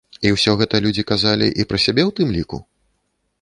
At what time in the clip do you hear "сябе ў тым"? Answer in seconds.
1.85-2.33